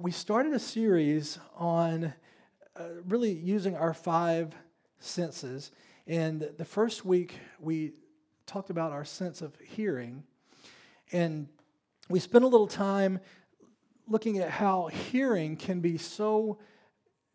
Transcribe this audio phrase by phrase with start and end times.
[0.00, 2.14] we started a series on
[2.74, 4.54] uh, really using our five
[4.98, 5.72] senses.
[6.06, 7.92] And the first week, we
[8.46, 10.22] talked about our sense of hearing.
[11.12, 11.48] And
[12.08, 13.20] we spent a little time
[14.08, 16.58] looking at how hearing can be so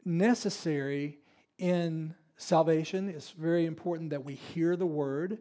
[0.03, 1.19] necessary
[1.59, 3.09] in salvation.
[3.09, 5.37] It's very important that we hear the word,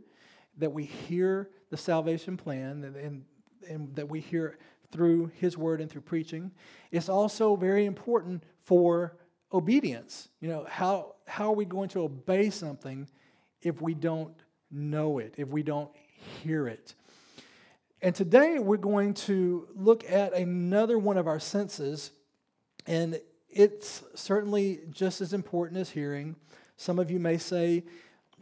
[0.58, 3.24] that we hear the salvation plan, and, and,
[3.66, 4.58] and that we hear
[4.90, 6.52] through his word and through preaching.
[6.90, 9.16] It's also very important for
[9.52, 10.28] obedience.
[10.40, 13.08] You know, how, how are we going to obey something
[13.62, 14.34] if we don't
[14.70, 15.90] know it, if we don't
[16.42, 16.94] hear it?
[18.02, 22.10] And today we're going to look at another one of our senses,
[22.86, 26.36] and it's certainly just as important as hearing.
[26.76, 27.84] Some of you may say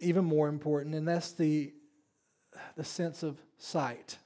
[0.00, 1.72] even more important, and that's the,
[2.76, 4.18] the sense of sight.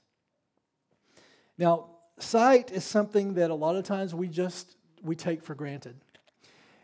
[1.59, 5.97] Now, sight is something that a lot of times we just we take for granted.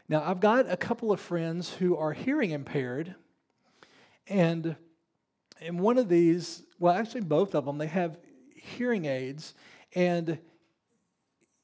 [0.09, 3.15] Now, I've got a couple of friends who are hearing impaired,
[4.27, 4.77] and
[5.61, 8.19] and one of these, well, actually both of them, they have
[8.55, 9.55] hearing aids,
[9.95, 10.39] and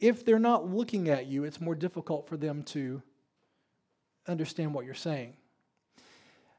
[0.00, 3.02] if they're not looking at you, it's more difficult for them to
[4.26, 5.34] understand what you're saying.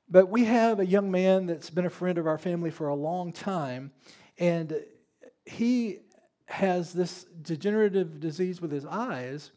[0.09, 2.95] But we have a young man that's been a friend of our family for a
[2.95, 3.91] long time,
[4.37, 4.83] and
[5.45, 5.99] he
[6.49, 9.51] has this degenerative disease with his eyes.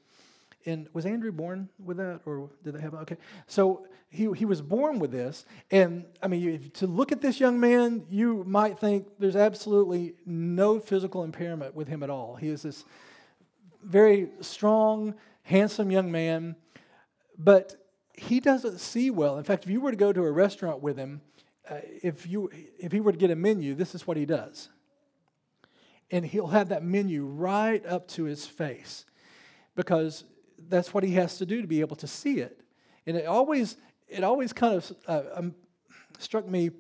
[0.67, 2.95] And was Andrew born with that, or did they have?
[2.95, 3.17] Okay,
[3.49, 7.59] so he he was born with this, and I mean, to look at this young
[7.59, 12.37] man, you might think there's absolutely no physical impairment with him at all.
[12.37, 12.85] He is this
[13.83, 16.55] very strong, handsome young man,
[17.37, 17.75] but
[18.17, 19.39] he doesn't see well.
[19.39, 21.23] In fact, if you were to go to a restaurant with him,
[21.69, 24.69] uh, if you if he were to get a menu, this is what he does
[26.13, 29.07] and he'll have that menu right up to his face
[29.75, 30.25] because
[30.69, 32.61] that's what he has to do to be able to see it.
[33.07, 35.55] And it always, it always kind of uh, um,
[36.19, 36.71] struck me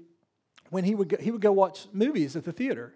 [0.68, 2.94] when he would go, he would go watch movies at the theater,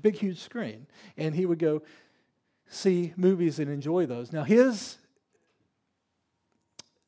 [0.00, 0.86] big huge screen,
[1.16, 1.82] and he would go
[2.68, 4.32] see movies and enjoy those.
[4.32, 4.96] Now his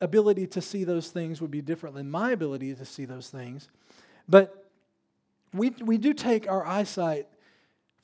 [0.01, 3.69] ability to see those things would be different than my ability to see those things,
[4.29, 4.71] but
[5.53, 7.29] we we do take our eyesight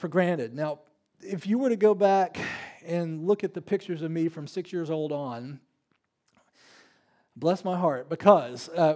[0.00, 0.55] for granted.
[0.55, 0.78] Now,
[1.21, 2.38] if you were to go back
[2.87, 5.61] and look at the pictures of me from six years old on,
[7.37, 8.94] bless my heart, because uh,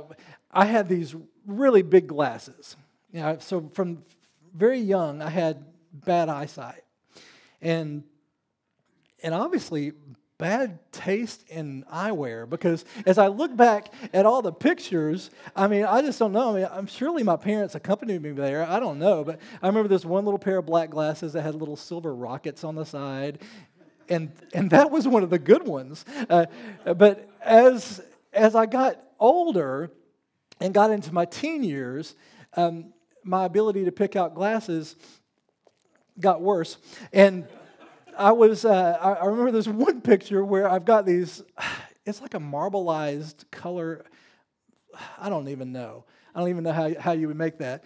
[0.51, 1.15] I had these
[1.47, 2.77] really big glasses.
[3.13, 4.03] You know, so from
[4.55, 6.83] very young, I had bad eyesight.
[7.61, 8.05] And,
[9.23, 9.93] and obviously,
[10.39, 15.85] bad taste in eyewear because as I look back at all the pictures, I mean,
[15.85, 16.51] I just don't know.
[16.51, 18.67] I mean, I'm surely my parents accompanied me there.
[18.67, 21.55] I don't know, but I remember this one little pair of black glasses that had
[21.55, 23.39] little silver rockets on the side,
[24.09, 26.05] and and that was one of the good ones.
[26.29, 26.47] Uh,
[26.97, 28.03] but as
[28.33, 29.91] as I got older
[30.61, 32.17] and got into my teen years,
[32.57, 34.97] um, my ability to pick out glasses
[36.19, 36.77] got worse,
[37.13, 37.47] and
[38.17, 41.43] I was, uh, I, I remember this one picture where I've got these,
[42.07, 44.05] it's like a marbleized color.
[45.19, 46.05] I don't even know.
[46.35, 47.85] I don't even know how, how you would make that.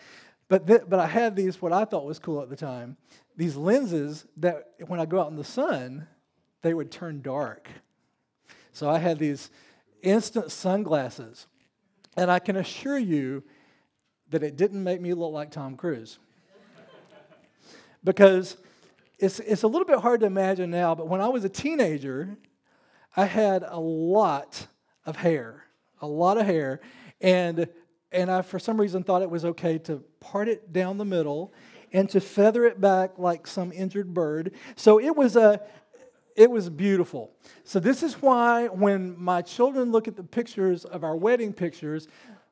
[0.48, 2.96] But, th- but I had these, what I thought was cool at the time,
[3.36, 6.06] these lenses that when I go out in the sun,
[6.62, 7.68] they would turn dark.
[8.72, 9.50] So I had these
[10.02, 11.46] instant sunglasses.
[12.16, 13.44] And I can assure you
[14.30, 16.18] that it didn't make me look like Tom Cruise.
[18.04, 18.56] because
[19.18, 22.36] it's, it's a little bit hard to imagine now, but when I was a teenager,
[23.16, 24.68] I had a lot
[25.04, 25.64] of hair,
[26.00, 26.80] a lot of hair,
[27.20, 27.68] and
[28.10, 31.52] and I for some reason thought it was okay to part it down the middle
[31.92, 34.54] and to feather it back like some injured bird.
[34.76, 35.60] So it was a
[36.36, 37.32] it was beautiful.
[37.64, 42.06] So this is why when my children look at the pictures of our wedding pictures,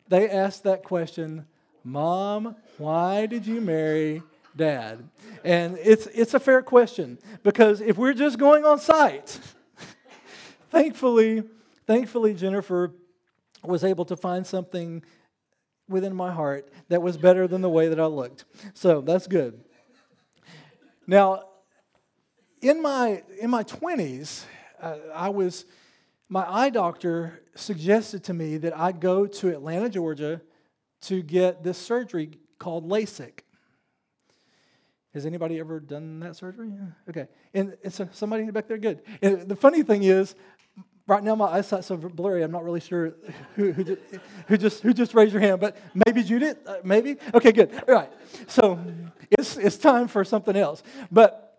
[0.09, 1.47] they ask that question,
[1.85, 4.23] "Mom, why did you marry
[4.57, 5.09] dad?
[5.45, 9.39] And it's, it's a fair question because if we're just going on sight,
[10.71, 11.45] thankfully,
[11.87, 12.95] thankfully, Jennifer
[13.63, 15.03] was able to find something
[15.89, 18.45] within my heart that was better than the way that I looked.
[18.75, 19.63] So that's good.
[21.07, 21.45] Now,
[22.61, 24.45] in my in my 20s,
[24.81, 25.65] uh, I was
[26.29, 30.41] my eye doctor suggested to me that I go to Atlanta, Georgia
[31.03, 33.41] to get this surgery called LASIK.
[35.17, 36.71] Has anybody ever done that surgery?
[37.09, 37.27] Okay.
[37.55, 39.01] And, so somebody back there, good.
[39.23, 40.35] And the funny thing is,
[41.07, 43.15] right now my eyesight's so blurry, I'm not really sure
[43.55, 44.03] who, who, just,
[44.47, 46.59] who, just, who just raised your hand, but maybe Judith?
[46.67, 47.17] Uh, maybe?
[47.33, 47.73] Okay, good.
[47.89, 48.13] All right.
[48.47, 48.79] So
[49.31, 50.83] it's, it's time for something else.
[51.11, 51.59] But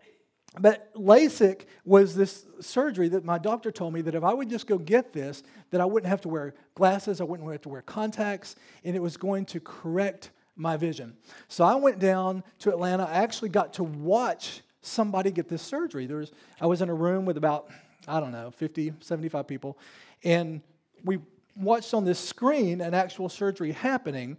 [0.60, 4.68] but LASIK was this surgery that my doctor told me that if I would just
[4.68, 7.82] go get this, that I wouldn't have to wear glasses, I wouldn't have to wear
[7.82, 11.16] contacts, and it was going to correct my vision.
[11.46, 13.04] So I went down to Atlanta.
[13.04, 16.06] I actually got to watch somebody get this surgery.
[16.06, 17.70] There was, I was in a room with about,
[18.06, 19.78] I don't know, 50, 75 people,
[20.24, 20.60] and
[21.04, 21.18] we
[21.56, 24.36] watched on this screen an actual surgery happening.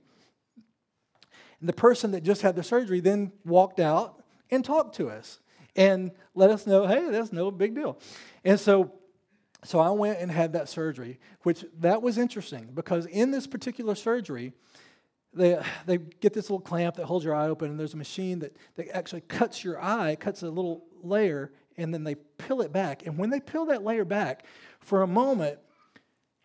[1.59, 5.39] And the person that just had the surgery then walked out and talked to us
[5.75, 7.99] and let us know, hey, that's no big deal.
[8.43, 8.93] And so,
[9.63, 13.95] so I went and had that surgery, which that was interesting because in this particular
[13.95, 14.53] surgery,
[15.33, 18.39] they, they get this little clamp that holds your eye open, and there's a machine
[18.39, 22.73] that, that actually cuts your eye, cuts a little layer, and then they peel it
[22.73, 23.05] back.
[23.05, 24.45] And when they peel that layer back,
[24.79, 25.59] for a moment,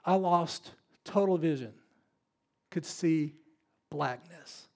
[0.04, 0.72] I lost
[1.04, 1.72] total vision,
[2.70, 3.34] could see
[3.90, 4.68] blackness.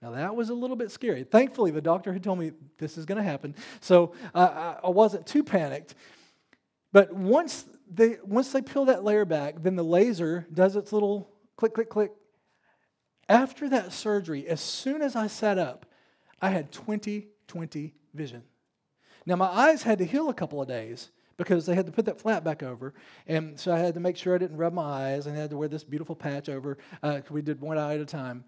[0.00, 1.24] Now, that was a little bit scary.
[1.24, 5.26] Thankfully, the doctor had told me this is going to happen, so uh, I wasn't
[5.26, 5.94] too panicked.
[6.92, 11.30] But once they, once they peel that layer back, then the laser does its little
[11.56, 12.12] click, click, click.
[13.28, 15.86] After that surgery, as soon as I sat up,
[16.40, 18.42] I had 20 20 vision.
[19.24, 22.06] Now, my eyes had to heal a couple of days because they had to put
[22.06, 22.94] that flap back over.
[23.26, 25.50] And so I had to make sure I didn't rub my eyes and I had
[25.50, 26.78] to wear this beautiful patch over.
[27.02, 28.44] Uh, we did one eye at a time.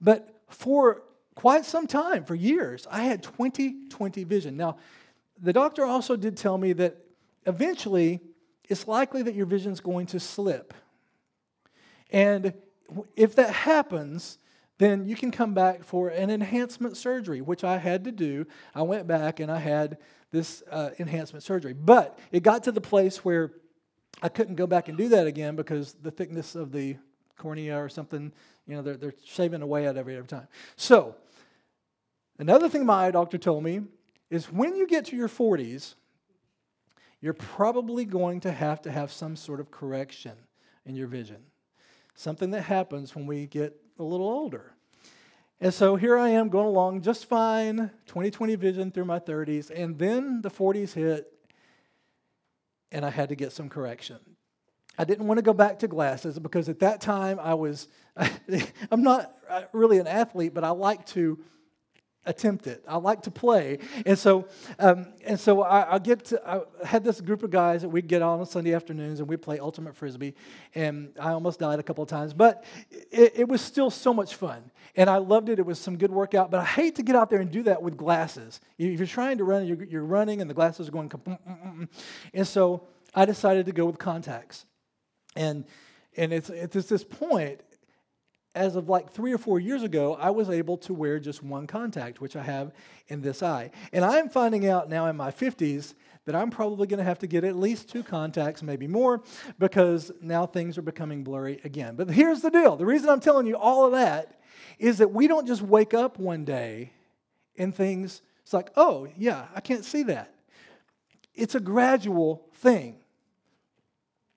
[0.00, 1.02] But for
[1.34, 4.56] quite some time, for years, I had 20 20 vision.
[4.56, 4.76] Now,
[5.40, 6.96] the doctor also did tell me that
[7.46, 8.20] eventually
[8.68, 10.74] it's likely that your vision is going to slip.
[12.10, 12.54] And
[13.16, 14.38] if that happens,
[14.78, 18.46] then you can come back for an enhancement surgery, which I had to do.
[18.74, 19.98] I went back and I had
[20.30, 21.72] this uh, enhancement surgery.
[21.72, 23.52] But it got to the place where
[24.22, 26.96] I couldn't go back and do that again because the thickness of the
[27.36, 28.32] cornea or something
[28.66, 30.48] you know, they're, they're shaving away at every, every time.
[30.76, 31.16] So,
[32.38, 33.82] another thing my eye doctor told me
[34.30, 35.94] is when you get to your 40s,
[37.20, 40.32] you're probably going to have to have some sort of correction
[40.84, 41.38] in your vision.
[42.14, 44.74] Something that happens when we get a little older.
[45.60, 49.98] And so here I am going along just fine, 2020 vision through my 30s, and
[49.98, 51.32] then the 40s hit,
[52.92, 54.18] and I had to get some correction.
[54.98, 57.88] I didn't want to go back to glasses because at that time I was,
[58.90, 59.34] I'm not
[59.72, 61.38] really an athlete, but I like to
[62.26, 62.84] attempt it.
[62.88, 63.78] I like to play.
[64.06, 64.48] And so,
[64.78, 68.06] um, and so I, I, get to, I had this group of guys that we'd
[68.06, 70.34] get on on Sunday afternoons and we'd play ultimate frisbee.
[70.74, 74.34] And I almost died a couple of times, but it, it, was still so much
[74.36, 74.70] fun.
[74.96, 75.58] And I loved it.
[75.58, 77.82] It was some good workout, but I hate to get out there and do that
[77.82, 78.60] with glasses.
[78.78, 81.76] If you're trying to run, you're, you're running and the glasses are going, mm, mm,
[81.76, 81.88] mm,
[82.32, 84.66] and so I decided to go with contacts.
[85.36, 85.64] And,
[86.16, 87.60] and it's, it's this point,
[88.54, 91.66] as of like three or four years ago, I was able to wear just one
[91.66, 92.72] contact, which I have
[93.08, 93.70] in this eye.
[93.92, 97.26] And I'm finding out now in my 50s that I'm probably going to have to
[97.26, 99.22] get at least two contacts, maybe more,
[99.58, 101.96] because now things are becoming blurry again.
[101.96, 104.40] But here's the deal the reason I'm telling you all of that
[104.78, 106.92] is that we don't just wake up one day
[107.56, 110.34] and things, it's like, oh, yeah, I can't see that.
[111.34, 112.96] It's a gradual thing.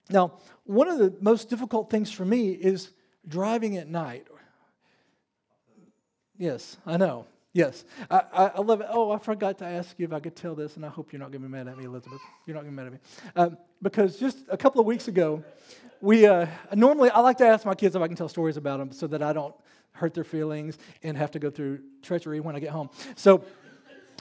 [0.09, 0.33] Now,
[0.63, 2.91] one of the most difficult things for me is
[3.27, 4.27] driving at night.
[6.37, 7.25] Yes, I know.
[7.53, 8.21] Yes, I,
[8.55, 8.87] I, love it.
[8.91, 11.19] Oh, I forgot to ask you if I could tell this, and I hope you're
[11.19, 12.21] not going to be mad at me, Elizabeth.
[12.45, 12.99] You're not going to be mad at me.
[13.35, 15.43] Um, because just a couple of weeks ago,
[15.99, 18.77] we uh, normally, I like to ask my kids if I can tell stories about
[18.77, 19.55] them so that I don't
[19.93, 22.91] hurt their feelings and have to go through treachery when I get home.
[23.15, 23.43] So,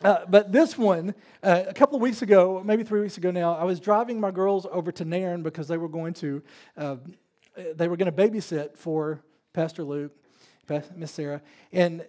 [0.02, 3.54] uh, but this one, uh, a couple of weeks ago, maybe three weeks ago now,
[3.54, 6.42] I was driving my girls over to Nairn because they were going to,
[6.78, 6.96] uh,
[7.56, 9.22] Uh, they were going to babysit for
[9.52, 10.12] Pastor Luke,
[10.94, 11.40] Miss Sarah,
[11.72, 12.04] and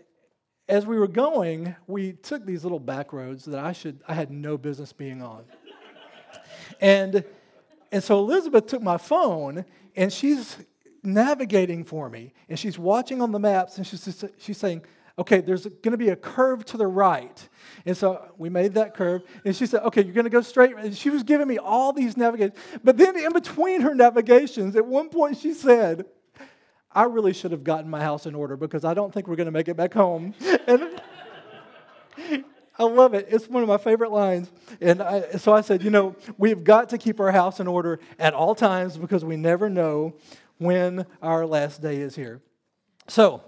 [0.70, 4.32] as we were going, we took these little back roads that I should, I had
[4.32, 5.44] no business being on,
[6.82, 7.24] and
[7.92, 10.58] and so Elizabeth took my phone and she's
[11.04, 14.84] navigating for me, and she's watching on the maps, and she's she's saying
[15.18, 17.50] okay, there's going to be a curve to the right.
[17.86, 19.24] And so we made that curve.
[19.44, 20.76] And she said, okay, you're going to go straight.
[20.76, 22.58] And she was giving me all these navigations.
[22.84, 26.06] But then in between her navigations, at one point she said,
[26.92, 29.46] I really should have gotten my house in order because I don't think we're going
[29.46, 30.34] to make it back home.
[30.68, 31.02] And
[32.80, 33.28] I love it.
[33.30, 34.52] It's one of my favorite lines.
[34.82, 38.00] And I, so I said, you know, we've got to keep our house in order
[38.20, 40.16] at all times because we never know
[40.58, 42.42] when our last day is here.
[43.08, 43.42] So,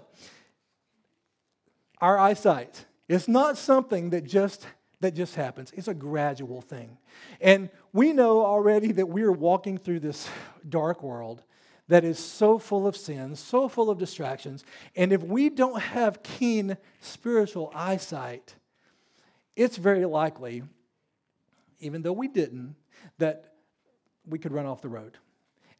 [2.00, 2.84] our eyesight.
[3.08, 4.66] It's not something that just
[5.00, 5.72] that just happens.
[5.74, 6.98] It's a gradual thing.
[7.40, 10.28] And we know already that we are walking through this
[10.68, 11.42] dark world
[11.88, 14.64] that is so full of sins, so full of distractions.
[14.94, 18.54] And if we don't have keen spiritual eyesight,
[19.56, 20.62] it's very likely,
[21.80, 22.76] even though we didn't,
[23.18, 23.54] that
[24.26, 25.16] we could run off the road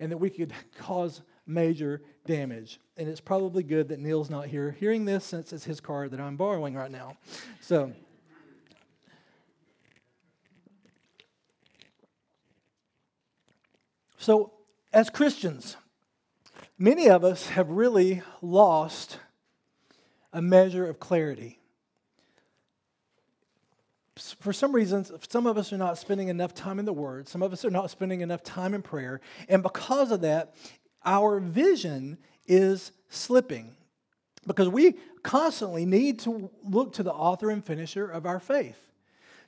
[0.00, 2.80] and that we could cause major damage.
[2.96, 6.20] And it's probably good that Neil's not here hearing this since it's his car that
[6.20, 7.16] I'm borrowing right now.
[7.60, 7.92] So,
[14.16, 14.52] so
[14.92, 15.76] as Christians,
[16.78, 19.18] many of us have really lost
[20.32, 21.58] a measure of clarity.
[24.16, 27.26] For some reasons, some of us are not spending enough time in the Word.
[27.26, 29.20] Some of us are not spending enough time in prayer.
[29.48, 30.54] And because of that,
[31.04, 33.74] our vision is slipping
[34.46, 38.78] because we constantly need to look to the author and finisher of our faith.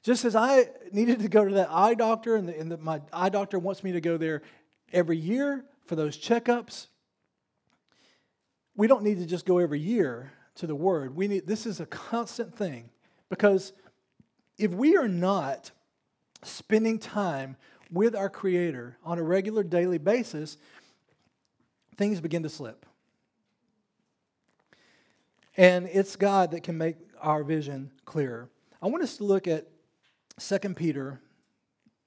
[0.03, 3.01] Just as I needed to go to that eye doctor, and, the, and the, my
[3.13, 4.43] eye doctor wants me to go there
[4.93, 6.87] every year for those checkups,
[8.75, 11.15] we don't need to just go every year to the Word.
[11.15, 12.91] We need this is a constant thing
[13.29, 13.73] because
[14.59, 15.71] if we are not
[16.43, 17.57] spending time
[17.91, 20.57] with our Creator on a regular daily basis,
[21.97, 22.87] things begin to slip.
[25.57, 28.49] And it's God that can make our vision clearer.
[28.81, 29.69] I want us to look at
[30.39, 31.21] 2 Peter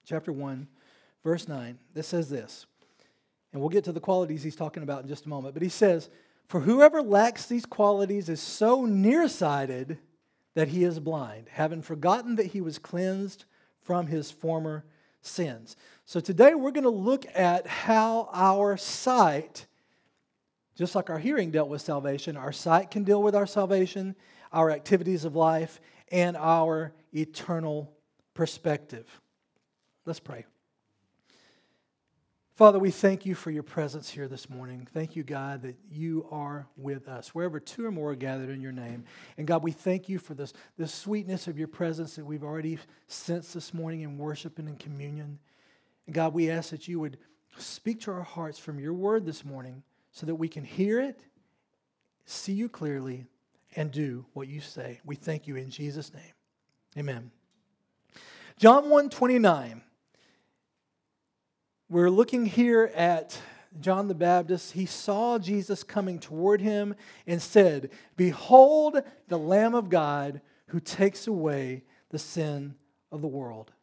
[0.05, 0.67] chapter 1
[1.23, 2.65] verse 9 that says this.
[3.51, 5.69] And we'll get to the qualities he's talking about in just a moment, but he
[5.69, 6.09] says,
[6.47, 9.99] "For whoever lacks these qualities is so nearsighted
[10.55, 13.45] that he is blind, having forgotten that he was cleansed
[13.81, 14.83] from his former
[15.21, 19.67] sins." So today we're going to look at how our sight
[20.75, 24.15] just like our hearing dealt with salvation, our sight can deal with our salvation,
[24.51, 25.79] our activities of life,
[26.11, 27.91] and our eternal
[28.33, 29.21] perspective.
[30.05, 30.45] Let's pray.
[32.55, 34.87] Father, we thank you for your presence here this morning.
[34.93, 38.61] Thank you, God, that you are with us wherever two or more are gathered in
[38.61, 39.03] your name.
[39.37, 42.79] And God, we thank you for this, this sweetness of your presence that we've already
[43.07, 45.39] sensed this morning in worship and in communion.
[46.05, 47.17] And God, we ask that you would
[47.57, 49.83] speak to our hearts from your word this morning
[50.15, 51.19] so that we can hear it,
[52.23, 53.25] see you clearly,
[53.75, 55.01] and do what you say.
[55.03, 56.33] We thank you in Jesus' name.
[56.97, 57.31] Amen.
[58.57, 59.81] John 1 29.
[61.89, 63.37] We're looking here at
[63.81, 64.71] John the Baptist.
[64.71, 66.95] He saw Jesus coming toward him
[67.27, 72.75] and said, Behold the Lamb of God who takes away the sin
[73.11, 73.73] of the world.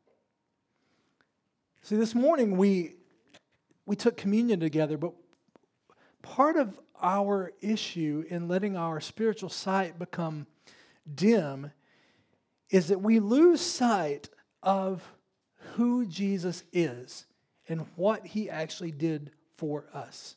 [1.82, 2.94] See, this morning we,
[3.84, 5.12] we took communion together, but
[6.22, 10.46] part of our issue in letting our spiritual sight become
[11.12, 11.72] dim
[12.70, 14.30] is that we lose sight
[14.62, 15.02] of
[15.74, 17.26] who Jesus is
[17.68, 20.36] and what he actually did for us.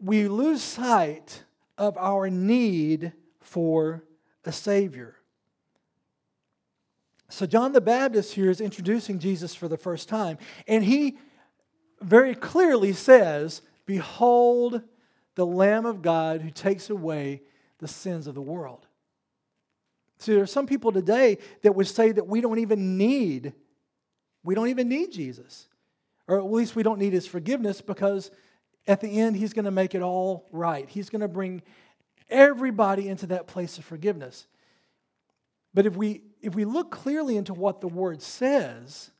[0.00, 1.44] We lose sight
[1.76, 4.04] of our need for
[4.44, 5.16] a Savior.
[7.30, 11.18] So, John the Baptist here is introducing Jesus for the first time, and he
[12.00, 14.82] very clearly says, Behold
[15.34, 17.42] the Lamb of God who takes away
[17.78, 18.86] the sins of the world.
[20.18, 23.52] See, there are some people today that would say that we don't even need,
[24.42, 25.68] we don't even need Jesus.
[26.26, 28.30] Or at least we don't need his forgiveness because
[28.86, 30.88] at the end he's going to make it all right.
[30.88, 31.62] He's going to bring
[32.28, 34.46] everybody into that place of forgiveness.
[35.72, 39.10] But if we if we look clearly into what the word says,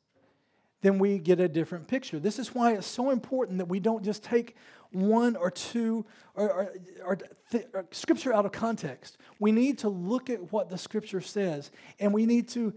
[0.81, 2.19] then we get a different picture.
[2.19, 4.57] This is why it's so important that we don't just take
[4.91, 7.19] one or two or, or, or,
[7.51, 9.19] th- or, scripture out of context.
[9.39, 12.75] We need to look at what the scripture says and we need to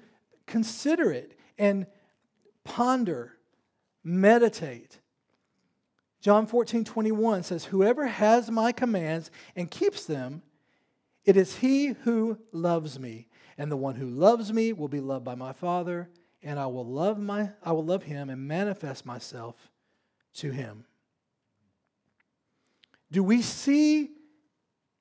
[0.48, 1.86] consider it and
[2.64, 3.38] ponder,
[4.04, 5.00] meditate.
[6.22, 10.42] John 14, 21 says, Whoever has my commands and keeps them,
[11.24, 13.28] it is he who loves me.
[13.58, 16.10] And the one who loves me will be loved by my Father
[16.44, 19.56] and I will love my I will love him and manifest myself
[20.36, 20.86] to him.
[23.12, 24.10] Do we see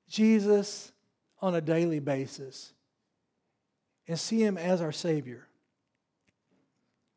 [0.08, 0.92] Jesus
[1.40, 2.72] on a daily basis
[4.08, 5.46] and see him as our savior?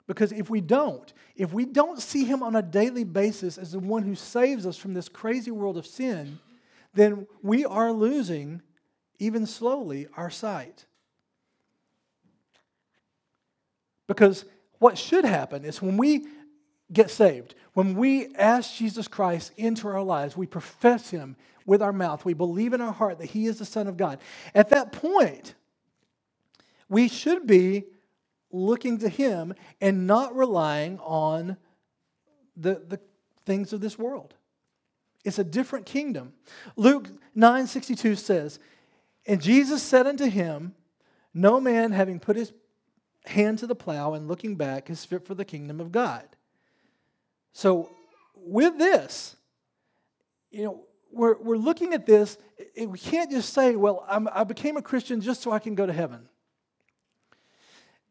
[0.05, 3.79] Because if we don't, if we don't see him on a daily basis as the
[3.79, 6.39] one who saves us from this crazy world of sin,
[6.93, 8.61] then we are losing,
[9.17, 10.85] even slowly, our sight.
[14.13, 14.45] Because
[14.77, 16.27] what should happen is when we
[16.91, 21.93] get saved, when we ask Jesus Christ into our lives, we profess Him with our
[21.93, 24.19] mouth, we believe in our heart that He is the Son of God.
[24.53, 25.55] At that point,
[26.89, 27.85] we should be
[28.51, 31.57] looking to Him and not relying on
[32.55, 32.99] the, the
[33.47, 34.35] things of this world.
[35.25, 36.33] It's a different kingdom.
[36.75, 38.59] Luke 9:62 says,
[39.25, 40.75] And Jesus said unto him,
[41.33, 42.53] No man having put his
[43.25, 46.27] hand to the plow and looking back is fit for the kingdom of God.
[47.53, 47.89] So,
[48.35, 49.35] with this,
[50.51, 52.37] you know, we're, we're looking at this.
[52.77, 55.85] we can't just say, well, I'm, I became a Christian just so I can go
[55.85, 56.27] to heaven.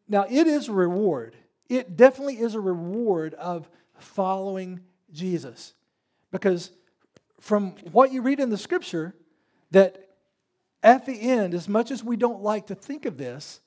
[0.09, 1.37] Now, it is a reward.
[1.69, 4.81] It definitely is a reward of following
[5.13, 5.75] Jesus.
[6.31, 6.71] Because
[7.41, 9.15] from what you read in the scripture,
[9.71, 10.09] that
[10.83, 13.61] at the end, as much as we don't like to think of this,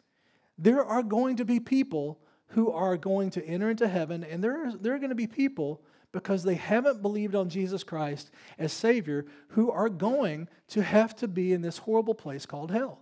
[0.57, 2.19] there are going to be people
[2.50, 5.27] who are going to enter into heaven, and there are, there are going to be
[5.27, 5.81] people
[6.12, 11.27] because they haven't believed on Jesus Christ as Savior who are going to have to
[11.27, 13.01] be in this horrible place called hell.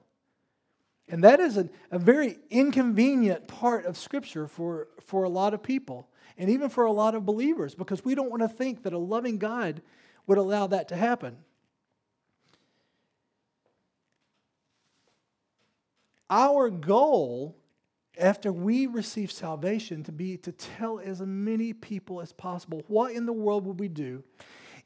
[1.07, 5.61] And that is a, a very inconvenient part of Scripture for, for a lot of
[5.61, 6.07] people,
[6.37, 8.97] and even for a lot of believers, because we don't want to think that a
[8.97, 9.81] loving God
[10.25, 11.37] would allow that to happen.
[16.33, 17.55] Our goal
[18.17, 23.27] after we receive salvation to be to tell as many people as possible what in
[23.27, 24.23] the world would we do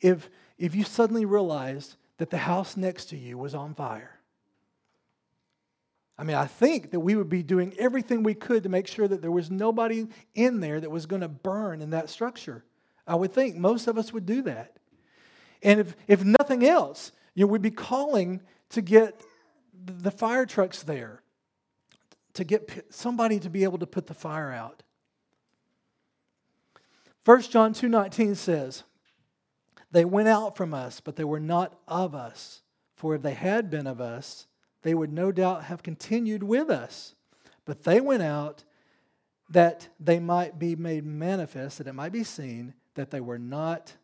[0.01, 4.19] if if you suddenly realized that the house next to you was on fire.
[6.17, 9.07] I mean i think that we would be doing everything we could to make sure
[9.07, 12.65] that there was nobody in there that was going to burn in that structure.
[13.07, 14.75] I would think most of us would do that.
[15.63, 19.21] And if if nothing else you know, we'd be calling to get
[19.85, 21.21] the fire trucks there
[22.37, 24.83] to get somebody to be able to put the fire out.
[27.25, 28.83] 1 John 2:19 says,
[29.91, 32.61] "They went out from us, but they were not of us.
[32.95, 34.47] For if they had been of us,
[34.83, 37.15] they would no doubt have continued with us.
[37.65, 38.63] But they went out
[39.49, 43.97] that they might be made manifest, that it might be seen that they were not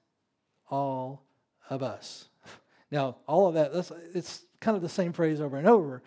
[0.70, 1.24] all
[1.70, 2.30] of us."
[2.92, 3.72] Now, all of that,
[4.14, 6.04] it's kind of the same phrase over and over.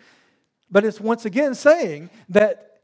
[0.70, 2.80] But it's once again saying that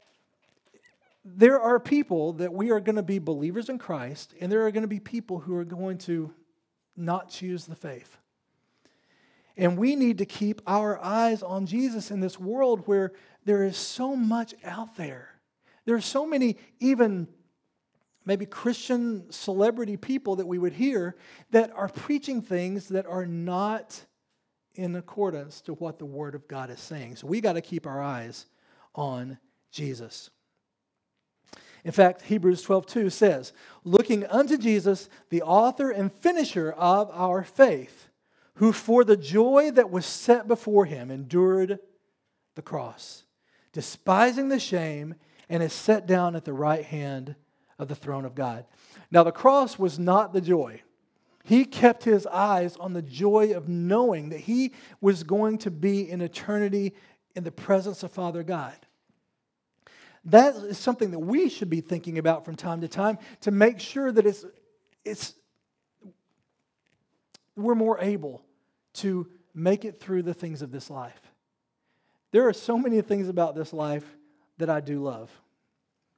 [1.25, 4.71] there are people that we are going to be believers in Christ, and there are
[4.71, 6.33] going to be people who are going to
[6.95, 8.17] not choose the faith.
[9.55, 13.13] And we need to keep our eyes on Jesus in this world where
[13.45, 15.29] there is so much out there.
[15.85, 17.27] There are so many, even
[18.25, 21.15] maybe Christian celebrity people that we would hear
[21.51, 24.05] that are preaching things that are not
[24.75, 27.17] in accordance to what the Word of God is saying.
[27.17, 28.45] So we got to keep our eyes
[28.95, 29.37] on
[29.71, 30.29] Jesus.
[31.83, 37.43] In fact, Hebrews 12 2 says, Looking unto Jesus, the author and finisher of our
[37.43, 38.07] faith,
[38.55, 41.79] who for the joy that was set before him endured
[42.55, 43.23] the cross,
[43.73, 45.15] despising the shame,
[45.49, 47.35] and is set down at the right hand
[47.77, 48.65] of the throne of God.
[49.11, 50.81] Now, the cross was not the joy.
[51.43, 56.09] He kept his eyes on the joy of knowing that he was going to be
[56.09, 56.93] in eternity
[57.35, 58.75] in the presence of Father God.
[60.25, 63.81] That is something that we should be thinking about from time to time to make
[63.81, 64.45] sure that it's,
[65.03, 65.33] it's,
[67.57, 68.41] we're more able
[68.93, 71.19] to make it through the things of this life.
[72.31, 74.05] There are so many things about this life
[74.59, 75.29] that I do love.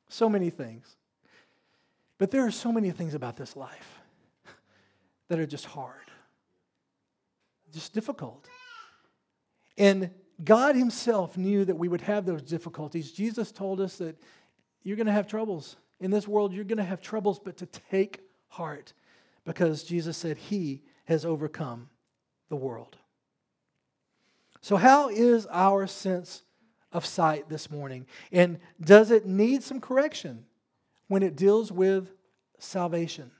[0.07, 0.95] So many things.
[2.19, 3.94] But there are so many things about this life
[5.29, 6.11] that are just hard,
[7.73, 8.47] just difficult.
[9.77, 10.11] And
[10.43, 13.11] God Himself knew that we would have those difficulties.
[13.11, 14.17] Jesus told us that
[14.83, 15.77] you're going to have troubles.
[15.99, 18.93] In this world, you're going to have troubles, but to take heart
[19.45, 21.89] because Jesus said He has overcome
[22.49, 22.97] the world.
[24.61, 26.43] So, how is our sense
[26.91, 28.07] of sight this morning?
[28.31, 30.45] And does it need some correction
[31.07, 32.09] when it deals with
[32.57, 33.31] salvation?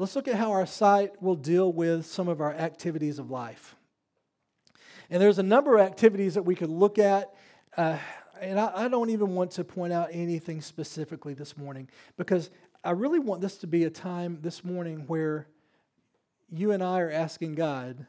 [0.00, 3.74] Let's look at how our sight will deal with some of our activities of life.
[5.10, 7.34] And there's a number of activities that we could look at.
[7.76, 7.98] Uh,
[8.40, 12.50] and I, I, don't even want to point out anything specifically this morning because
[12.84, 15.48] I really want this to be a time this morning where
[16.48, 18.06] you and I are asking God,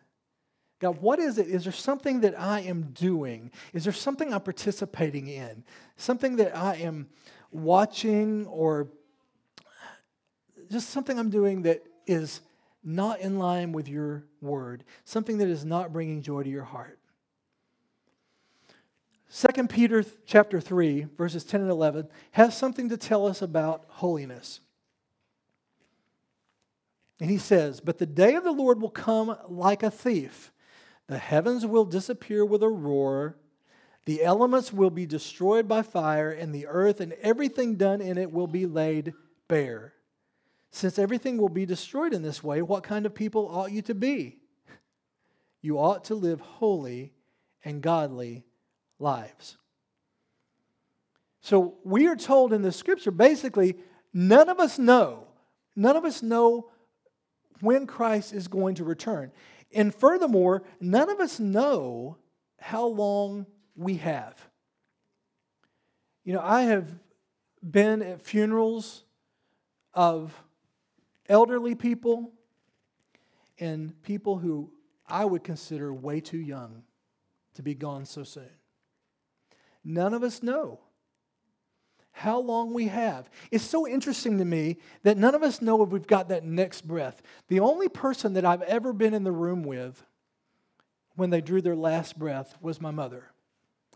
[0.78, 1.48] God, what is it?
[1.48, 3.50] Is there something that I am doing?
[3.74, 5.64] Is there something I'm participating in?
[5.98, 7.08] Something that I am
[7.52, 8.90] watching or
[10.72, 12.42] just something I'm doing that is
[12.84, 17.00] not in line with your word, something that is not bringing joy to your heart.
[19.32, 24.60] 2 Peter chapter 3 verses 10 and 11 has something to tell us about holiness.
[27.20, 30.52] And he says, "But the day of the Lord will come like a thief.
[31.08, 33.36] The heavens will disappear with a roar,
[34.06, 38.32] the elements will be destroyed by fire, and the earth and everything done in it
[38.32, 39.14] will be laid
[39.48, 39.94] bare."
[40.72, 43.96] Since everything will be destroyed in this way, what kind of people ought you to
[43.96, 44.38] be?
[45.62, 47.14] You ought to live holy
[47.66, 48.46] and godly
[49.00, 49.58] lives.
[51.42, 53.76] So we are told in the scripture basically,
[54.14, 55.28] none of us know,
[55.76, 56.70] none of us know
[57.62, 59.32] when Christ is going to return.
[59.74, 62.18] And furthermore, none of us know
[62.60, 64.36] how long we have.
[66.24, 66.88] You know, I have
[67.64, 69.04] been at funerals
[69.94, 70.34] of
[71.30, 72.34] elderly people
[73.60, 74.72] and people who
[75.08, 76.84] I would consider way too young
[77.56, 78.50] to be gone so soon.
[79.84, 80.80] None of us know
[82.12, 83.30] how long we have.
[83.50, 86.86] It's so interesting to me that none of us know if we've got that next
[86.86, 87.22] breath.
[87.48, 90.04] The only person that I've ever been in the room with
[91.16, 93.24] when they drew their last breath was my mother.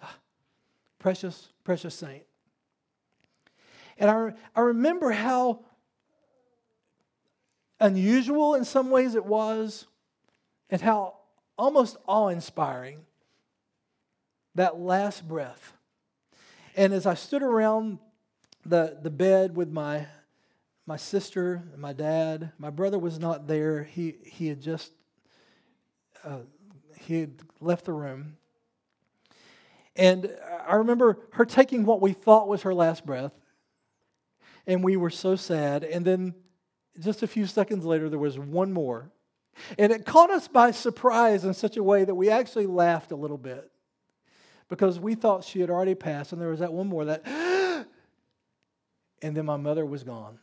[0.01, 0.15] Ah,
[0.99, 2.23] precious, precious saint.
[3.97, 5.65] And I, I remember how
[7.79, 9.85] unusual in some ways it was,
[10.69, 11.15] and how
[11.57, 12.99] almost awe inspiring
[14.55, 15.73] that last breath.
[16.75, 17.99] And as I stood around
[18.65, 20.07] the, the bed with my,
[20.85, 23.83] my sister and my dad, my brother was not there.
[23.83, 24.91] He, he had just
[26.23, 26.39] uh,
[26.97, 28.37] he had left the room.
[29.95, 30.31] And
[30.67, 33.33] I remember her taking what we thought was her last breath,
[34.65, 35.83] and we were so sad.
[35.83, 36.33] And then
[36.99, 39.11] just a few seconds later, there was one more.
[39.77, 43.15] And it caught us by surprise in such a way that we actually laughed a
[43.15, 43.69] little bit
[44.69, 47.25] because we thought she had already passed, and there was that one more that,
[49.21, 50.39] and then my mother was gone.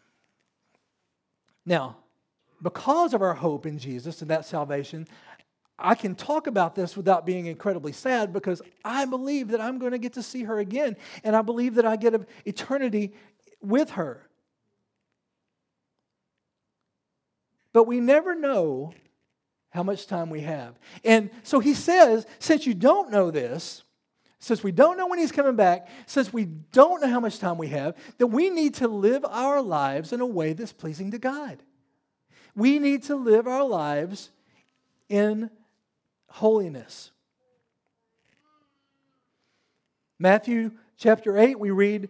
[1.67, 1.97] Now,
[2.63, 5.09] because of our hope in Jesus and that salvation,
[5.79, 9.93] I can talk about this without being incredibly sad because I believe that I'm going
[9.93, 13.15] to get to see her again, and I believe that I get an eternity
[13.61, 14.30] with her.
[17.73, 18.93] But we never know
[19.71, 20.79] how much time we have.
[21.05, 23.85] And so he says, since you don't know this,
[24.41, 27.59] since we don't know when he's coming back, since we don't know how much time
[27.59, 31.19] we have, that we need to live our lives in a way that's pleasing to
[31.19, 31.63] God.
[32.57, 34.31] We need to live our lives
[35.09, 35.51] in
[36.29, 37.11] holiness.
[40.19, 42.09] Matthew chapter 8, we read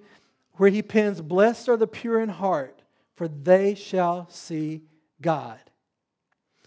[0.55, 2.83] where he pens, Blessed are the pure in heart,
[3.15, 4.83] for they shall see
[5.21, 5.59] God.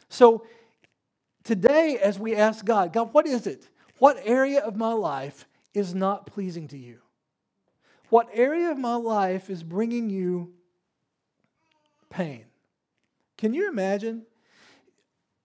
[0.10, 0.46] So
[1.44, 3.68] today, as we ask God, God, what is it?
[4.00, 7.00] What area of my life is not pleasing to you?
[8.10, 10.54] What area of my life is bringing you
[12.10, 12.46] pain?
[13.38, 14.26] Can you imagine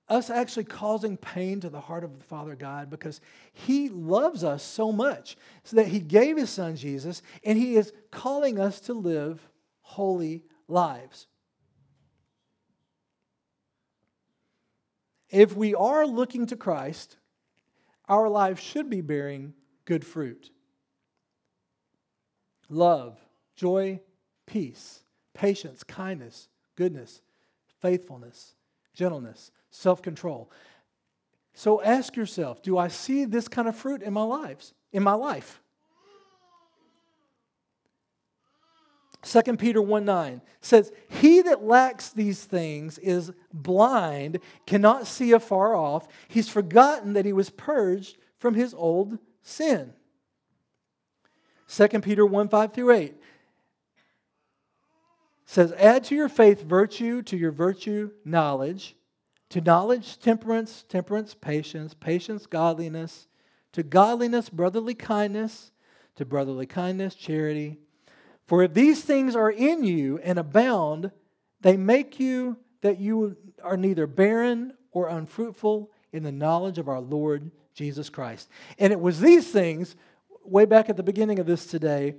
[0.08, 3.20] us actually causing pain to the heart of the Father God because
[3.52, 7.92] He loves us so much so that He gave His Son Jesus and He is
[8.10, 9.48] calling us to live
[9.80, 11.26] holy lives?
[15.30, 17.16] If we are looking to Christ,
[18.08, 20.50] our lives should be bearing good fruit
[22.70, 23.18] love,
[23.56, 24.00] joy,
[24.46, 25.02] peace,
[25.34, 27.22] patience, kindness, goodness,
[27.80, 28.54] faithfulness,
[28.94, 30.50] gentleness, self control.
[31.54, 34.74] So ask yourself, do I see this kind of fruit in my lives?
[34.92, 35.60] In my life?
[39.22, 45.74] 2 Peter 1 9 says, He that lacks these things is blind, cannot see afar
[45.74, 46.06] off.
[46.28, 49.92] He's forgotten that he was purged from his old sin.
[51.68, 53.14] 2 Peter 1 5 through 8
[55.44, 58.94] says, Add to your faith virtue, to your virtue, knowledge,
[59.50, 63.26] to knowledge, temperance, temperance, patience, patience, godliness,
[63.72, 65.72] to godliness, brotherly kindness,
[66.14, 67.78] to brotherly kindness, charity
[68.48, 71.12] for if these things are in you and abound,
[71.60, 77.00] they make you that you are neither barren or unfruitful in the knowledge of our
[77.00, 78.48] Lord Jesus Christ.
[78.78, 79.96] And it was these things,
[80.44, 82.14] way back at the beginning of this today,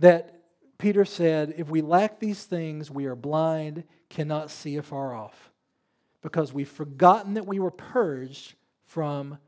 [0.00, 0.42] that
[0.78, 5.52] Peter said, if we lack these things, we are blind, cannot see afar off,
[6.22, 9.38] because we've forgotten that we were purged from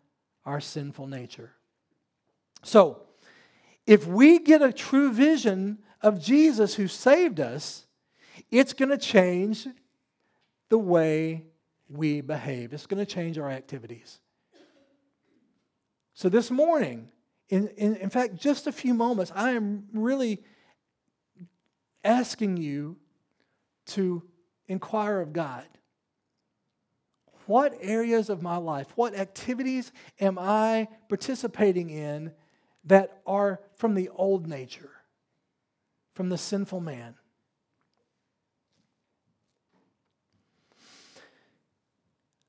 [0.46, 1.50] our sinful nature.
[2.62, 3.02] So,
[3.84, 7.86] if we get a true vision of Jesus who saved us,
[8.50, 9.66] it's going to change
[10.68, 11.44] the way
[11.88, 12.72] we behave.
[12.72, 14.20] It's going to change our activities.
[16.14, 17.08] So this morning,
[17.48, 20.42] in, in, in fact, just a few moments, I am really
[22.04, 22.96] asking you
[23.86, 24.22] to
[24.68, 25.66] inquire of God.
[27.46, 32.32] What areas of my life, what activities am I participating in
[32.84, 34.90] that are from the old nature?
[36.14, 37.14] From the sinful man.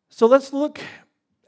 [0.10, 0.80] So let's look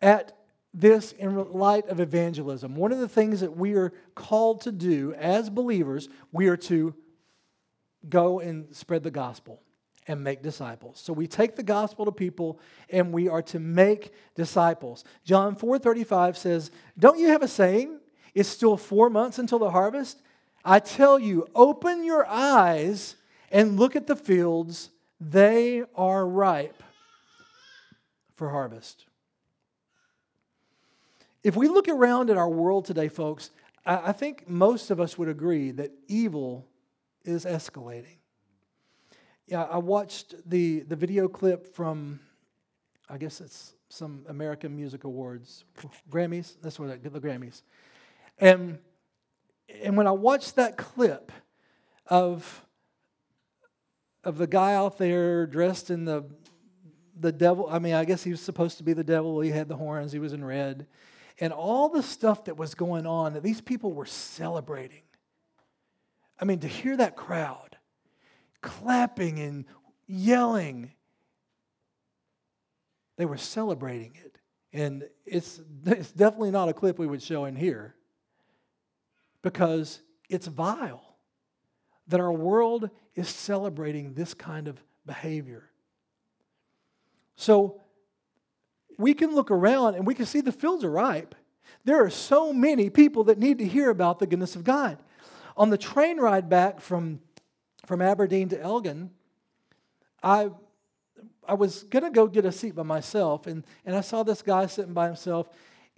[0.02, 0.38] at
[0.74, 2.76] this in light of evangelism.
[2.76, 6.96] One of the things that we are called to do as believers, we are to
[8.10, 9.62] go and spread the gospel
[10.08, 11.00] and make disciples.
[11.00, 15.04] So we take the gospel to people and we are to make disciples.
[15.24, 18.00] John 4:35 says, "Don't you have a saying,
[18.34, 20.22] it's still 4 months until the harvest?
[20.66, 23.16] I tell you, open your eyes
[23.52, 26.82] and look at the fields, they are ripe
[28.36, 29.06] for harvest."
[31.44, 33.52] If we look around at our world today, folks,
[33.86, 36.66] I think most of us would agree that evil
[37.26, 38.20] is escalating.
[39.46, 42.22] Yeah, I watched the, the video clip from,
[43.10, 45.66] I guess it's some American Music Awards,
[46.10, 46.56] Grammys.
[46.62, 47.62] That's what the Grammys.
[48.40, 48.80] And
[49.82, 51.32] and when I watched that clip
[52.08, 52.62] of
[54.24, 56.24] of the guy out there dressed in the
[57.20, 59.40] the devil, I mean, I guess he was supposed to be the devil.
[59.42, 60.12] He had the horns.
[60.12, 60.88] He was in red,
[61.40, 65.04] and all the stuff that was going on that these people were celebrating.
[66.40, 67.78] I mean, to hear that crowd
[68.62, 69.66] clapping and
[70.08, 70.92] yelling,
[73.18, 74.38] they were celebrating it.
[74.72, 77.96] And it's, it's definitely not a clip we would show in here
[79.44, 81.04] because it's vile
[82.08, 85.70] that our world is celebrating this kind of behavior.
[87.36, 87.82] So
[88.98, 91.36] we can look around and we can see the fields are ripe.
[91.86, 94.98] There are so many people that need to hear about the goodness of God.
[95.56, 97.20] On the train ride back from,
[97.86, 99.12] from Aberdeen to Elgin,
[100.22, 100.50] I,
[101.48, 104.42] I was going to go get a seat by myself, and, and I saw this
[104.42, 105.50] guy sitting by himself,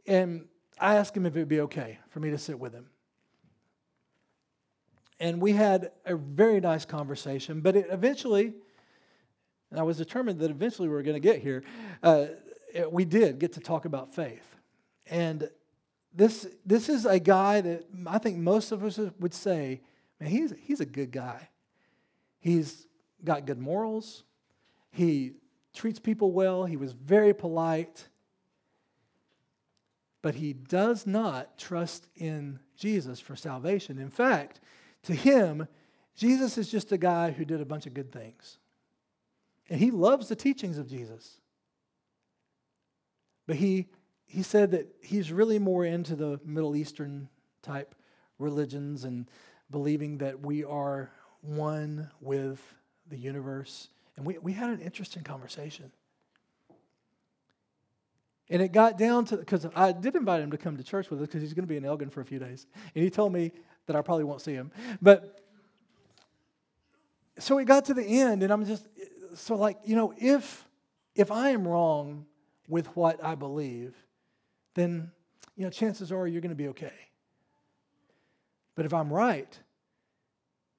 [0.08, 0.46] and
[0.80, 2.88] I asked him if it would be okay for me to sit with him.
[5.20, 8.54] And we had a very nice conversation, but it eventually,
[9.72, 11.64] and I was determined that eventually we were going to get here,
[12.04, 12.26] uh,
[12.74, 14.56] it, we did get to talk about faith.
[15.08, 15.50] And
[16.14, 19.82] this, this is a guy that I think most of us would say,
[20.20, 21.50] man, he's, he's a good guy.
[22.40, 22.88] He's
[23.24, 24.24] got good morals.
[24.92, 25.34] He
[25.74, 26.66] treats people well.
[26.66, 28.08] He was very polite.
[30.22, 34.00] But he does not trust in Jesus for salvation.
[34.00, 34.60] In fact,
[35.06, 35.68] to him,
[36.16, 38.58] Jesus is just a guy who did a bunch of good things.
[39.70, 41.40] And he loves the teachings of Jesus.
[43.48, 43.88] But he
[44.28, 47.30] he said that he's really more into the Middle Eastern
[47.62, 47.96] type
[48.40, 49.30] religions and
[49.72, 52.62] believing that we are one with
[53.08, 53.90] the universe.
[54.18, 55.92] And we, we had an interesting conversation.
[58.50, 61.22] And it got down to, because I did invite him to come to church with
[61.22, 62.68] us because he's going to be in Elgin for a few days.
[62.94, 63.52] And he told me
[63.88, 64.72] that I probably won't see him.
[65.02, 65.42] But
[67.38, 68.88] so it got to the end, and I'm just,
[69.36, 70.66] so like, you know, if,
[71.16, 72.26] if I am wrong
[72.68, 73.94] with what I believe,
[74.74, 75.12] then
[75.56, 76.92] you know chances are you're to be okay.
[78.76, 79.58] But if I'm right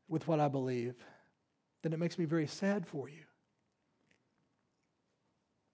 [0.08, 0.94] with what I believe,
[1.82, 3.22] then it makes me very sad for you.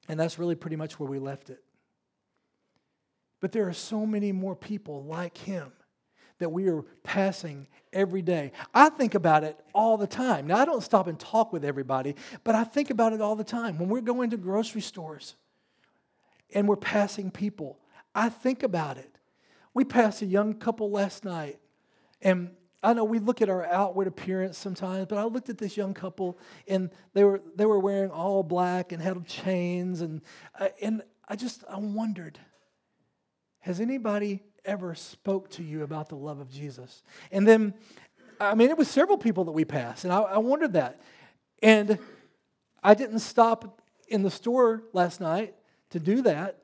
[0.08, 1.62] And that's really pretty much where we left it.
[3.40, 5.72] But there are so many more people like him
[6.42, 8.50] that we are passing every day.
[8.74, 10.48] I think about it all the time.
[10.48, 13.44] Now, I don't stop and talk with everybody, but I think about it all the
[13.44, 13.78] time.
[13.78, 15.37] When we're going to grocery stores
[16.52, 17.78] and we're passing people,
[18.12, 19.18] I think about it.
[19.72, 21.59] We passed a young couple last night,
[22.20, 22.50] and
[22.83, 25.94] I know we look at our outward appearance sometimes, but I looked at this young
[25.94, 30.20] couple, and they were they were wearing all black and had chains, and
[30.59, 32.38] uh, and I just I wondered,
[33.61, 37.03] has anybody ever spoke to you about the love of Jesus?
[37.31, 37.75] And then,
[38.40, 41.01] I mean, it was several people that we passed, and I, I wondered that,
[41.62, 41.98] and
[42.83, 45.55] I didn't stop in the store last night
[45.90, 46.59] to do that.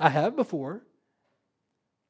[0.00, 0.82] I have before.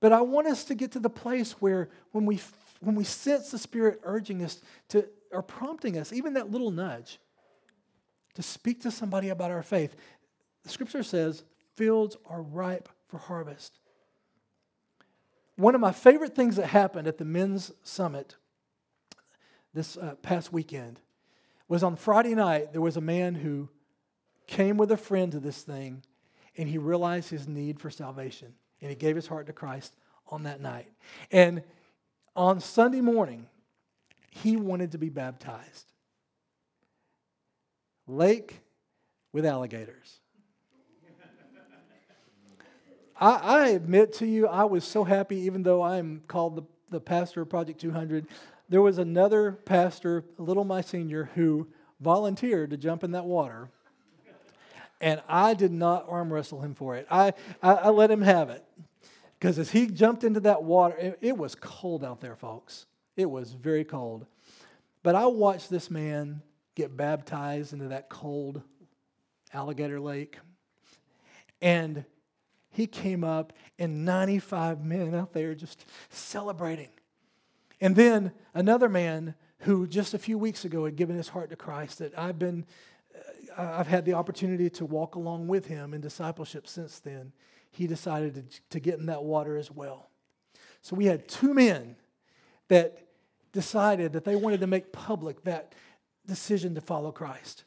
[0.00, 2.40] But I want us to get to the place where when we,
[2.80, 7.18] when we sense the Spirit urging us to, or prompting us, even that little nudge,
[8.34, 9.94] to speak to somebody about our faith,
[10.62, 11.44] the scripture says,
[11.76, 13.78] fields are ripe for harvest.
[15.62, 18.34] One of my favorite things that happened at the men's summit
[19.72, 20.98] this uh, past weekend
[21.68, 23.68] was on Friday night, there was a man who
[24.48, 26.02] came with a friend to this thing
[26.56, 28.54] and he realized his need for salvation.
[28.80, 29.94] And he gave his heart to Christ
[30.26, 30.88] on that night.
[31.30, 31.62] And
[32.34, 33.46] on Sunday morning,
[34.32, 35.92] he wanted to be baptized.
[38.08, 38.62] Lake
[39.30, 40.21] with alligators.
[43.22, 47.00] I, I, admit to you, I was so happy, even though I'm called the, the
[47.00, 48.26] pastor of Project 200.
[48.68, 51.68] There was another pastor, a little my senior, who
[52.00, 53.70] volunteered to jump in that water
[55.00, 57.06] And I did not arm wrestle him for it.
[57.12, 58.64] I, I, I let him have it.
[59.38, 62.86] Because as he jumped into that water, it, it was cold out there, folks.
[63.16, 64.26] It was very cold.
[65.04, 66.42] But I watched this man
[66.74, 68.62] get baptized into that cold
[69.54, 70.38] alligator lake.
[71.60, 72.04] And
[72.72, 76.88] he came up, and 95 men out there just celebrating.
[77.80, 81.56] And then another man who just a few weeks ago had given his heart to
[81.56, 82.64] Christ that I've been
[83.56, 87.32] uh, I've had the opportunity to walk along with him in discipleship since then.
[87.70, 90.10] He decided to, to get in that water as well.
[90.80, 91.96] So we had two men
[92.68, 93.06] that
[93.52, 95.74] decided that they wanted to make public that
[96.26, 97.64] decision to follow Christ.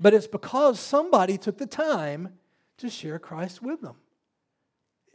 [0.00, 2.34] But it's because somebody took the time
[2.78, 3.96] to share Christ with them.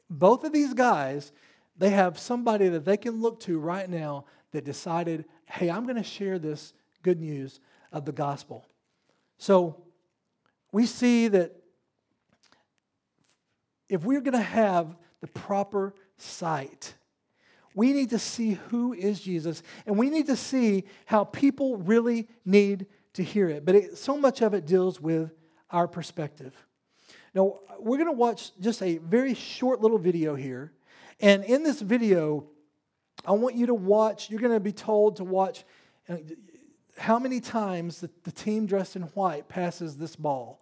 [0.09, 1.31] Both of these guys,
[1.77, 5.95] they have somebody that they can look to right now that decided, hey, I'm going
[5.95, 7.59] to share this good news
[7.91, 8.65] of the gospel.
[9.37, 9.83] So
[10.71, 11.55] we see that
[13.87, 16.93] if we're going to have the proper sight,
[17.75, 22.27] we need to see who is Jesus and we need to see how people really
[22.45, 23.65] need to hear it.
[23.65, 25.31] But it, so much of it deals with
[25.69, 26.53] our perspective.
[27.33, 30.71] Now, we're going to watch just a very short little video here.
[31.19, 32.47] And in this video,
[33.25, 35.63] I want you to watch, you're going to be told to watch
[36.07, 36.17] uh,
[36.97, 40.61] how many times the, the team dressed in white passes this ball.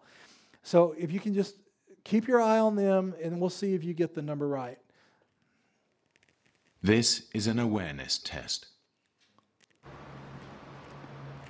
[0.64, 1.56] So if you can just
[2.04, 4.78] keep your eye on them, and we'll see if you get the number right.
[6.82, 8.68] This is an awareness test.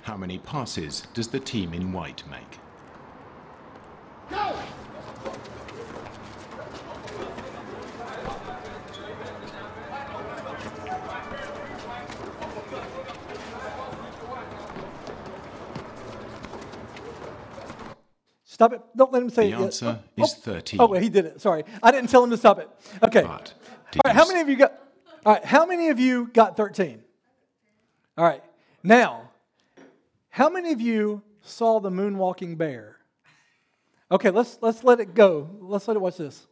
[0.02, 2.58] How many passes does the team in white make?
[4.30, 4.58] Go!
[18.58, 18.80] Stop it.
[18.96, 19.58] Don't let him say the it.
[19.58, 20.80] The answer oh, is 13.
[20.80, 21.40] Oh, oh he did it.
[21.40, 21.62] Sorry.
[21.80, 22.68] I didn't tell him to stop it.
[23.04, 23.22] Okay.
[23.22, 23.54] But
[23.94, 24.72] All right, how many of you got
[25.24, 27.00] All right, how many of you got 13?
[28.16, 28.42] All right.
[28.82, 29.30] Now,
[30.30, 32.96] how many of you saw the moonwalking bear?
[34.10, 35.48] Okay, let's let's let it go.
[35.60, 36.48] Let's let it watch this.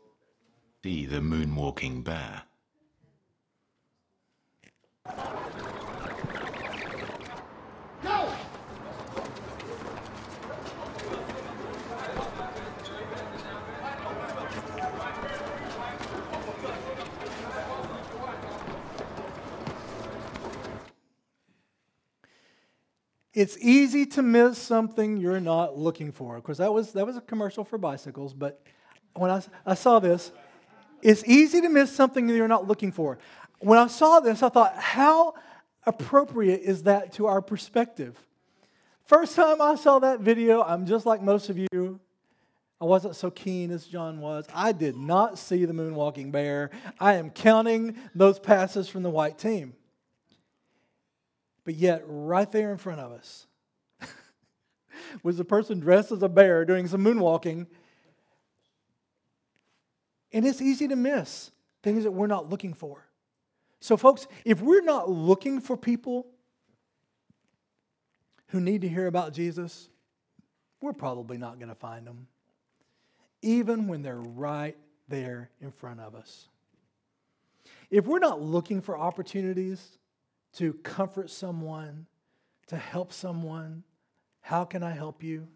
[0.84, 2.44] See the moonwalking bear.
[23.36, 26.38] It's easy to miss something you're not looking for.
[26.38, 28.62] Of course, that was, that was a commercial for bicycles, but
[29.12, 30.32] when I, I saw this,
[31.02, 33.18] it's easy to miss something you're not looking for.
[33.58, 35.34] When I saw this, I thought, how
[35.84, 38.18] appropriate is that to our perspective?
[39.04, 42.00] First time I saw that video, I'm just like most of you.
[42.80, 44.46] I wasn't so keen as John was.
[44.54, 46.70] I did not see the moonwalking bear.
[46.98, 49.74] I am counting those passes from the white team.
[51.66, 53.46] But yet, right there in front of us
[55.24, 57.66] was a person dressed as a bear doing some moonwalking.
[60.32, 61.50] And it's easy to miss
[61.82, 63.04] things that we're not looking for.
[63.80, 66.28] So, folks, if we're not looking for people
[68.48, 69.88] who need to hear about Jesus,
[70.80, 72.28] we're probably not going to find them,
[73.42, 74.76] even when they're right
[75.08, 76.46] there in front of us.
[77.90, 79.98] If we're not looking for opportunities
[80.56, 82.06] to comfort someone,
[82.66, 83.82] to help someone,
[84.40, 85.48] how can I help you?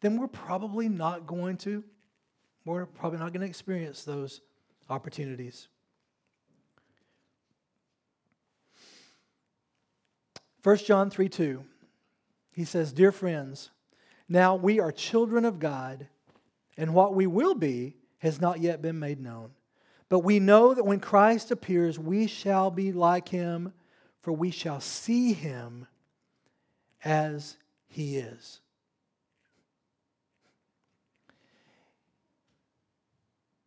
[0.00, 1.84] Then we're probably not going to,
[2.64, 4.40] we're probably not going to experience those
[4.88, 5.68] opportunities.
[10.62, 11.64] 1 John 3 2,
[12.52, 13.70] he says, Dear friends,
[14.28, 16.08] now we are children of God,
[16.76, 19.50] and what we will be has not yet been made known.
[20.08, 23.72] But we know that when Christ appears, we shall be like him
[24.20, 25.86] for we shall see him
[27.04, 28.60] as he is.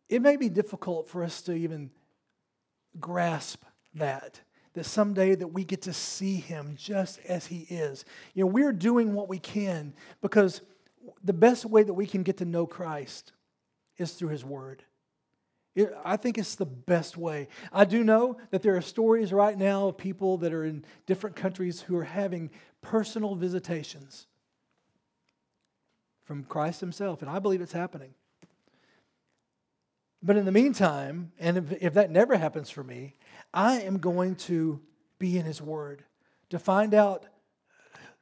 [0.08, 1.90] It may be difficult for us to even
[3.00, 4.40] grasp that
[4.74, 8.04] that someday that we get to see him just as he is.
[8.34, 10.62] You know, we're doing what we can because
[11.22, 13.32] the best way that we can get to know Christ
[13.98, 14.82] is through his word.
[15.74, 17.48] It, I think it's the best way.
[17.72, 21.34] I do know that there are stories right now of people that are in different
[21.34, 22.50] countries who are having
[22.82, 24.26] personal visitations
[26.24, 28.14] from Christ Himself, and I believe it's happening.
[30.22, 33.16] But in the meantime, and if, if that never happens for me,
[33.52, 34.80] I am going to
[35.18, 36.04] be in His Word
[36.50, 37.26] to find out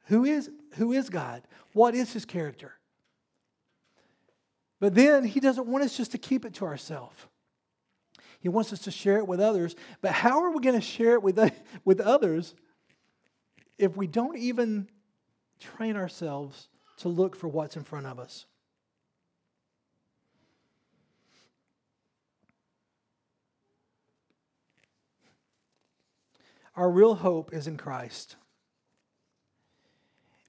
[0.05, 1.43] who is, who is God,
[1.73, 2.73] what is His character.
[4.79, 7.17] But then He doesn't want us just to keep it to ourselves.
[8.41, 9.75] He wants us to share it with others.
[10.01, 11.39] But how are we going to share it with,
[11.85, 12.55] with others
[13.77, 14.89] if we don't even
[15.59, 16.67] train ourselves
[16.97, 18.45] to look for what's in front of us?
[26.75, 28.37] Our real hope is in Christ.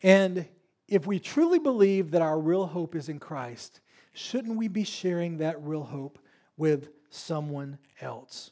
[0.03, 0.49] And
[0.88, 3.80] if we truly believe that our real hope is in Christ,
[4.14, 6.18] shouldn't we be sharing that real hope
[6.57, 8.51] with someone else?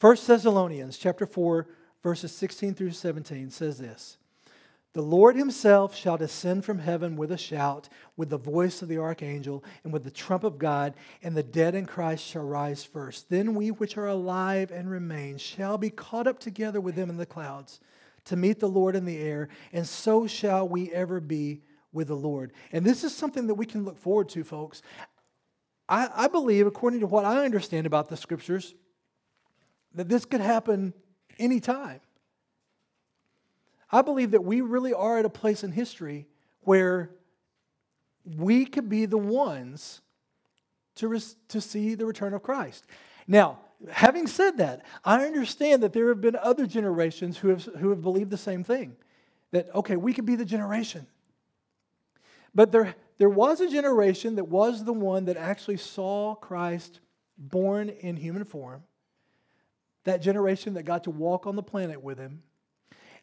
[0.00, 1.68] 1 Thessalonians chapter 4
[2.02, 4.18] verses 16 through 17 says this
[4.94, 8.98] the Lord himself shall descend from heaven with a shout, with the voice of the
[8.98, 10.92] archangel, and with the trump of God,
[11.22, 13.30] and the dead in Christ shall rise first.
[13.30, 17.16] Then we which are alive and remain shall be caught up together with them in
[17.16, 17.80] the clouds
[18.26, 22.14] to meet the Lord in the air, and so shall we ever be with the
[22.14, 22.52] Lord.
[22.70, 24.82] And this is something that we can look forward to, folks.
[25.92, 28.74] I, I believe, according to what I understand about the scriptures,
[29.94, 30.94] that this could happen
[31.38, 32.00] anytime.
[33.90, 36.26] I believe that we really are at a place in history
[36.62, 37.10] where
[38.24, 40.00] we could be the ones
[40.94, 42.86] to, to see the return of Christ.
[43.28, 43.58] Now,
[43.90, 48.00] having said that, I understand that there have been other generations who have, who have
[48.00, 48.96] believed the same thing
[49.50, 51.06] that, okay, we could be the generation.
[52.54, 57.00] But there, there was a generation that was the one that actually saw Christ
[57.38, 58.82] born in human form,
[60.04, 62.42] that generation that got to walk on the planet with him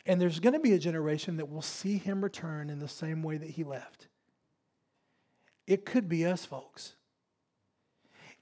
[0.06, 3.22] and there's going to be a generation that will see him return in the same
[3.22, 4.08] way that he left.
[5.68, 6.96] It could be us, folks.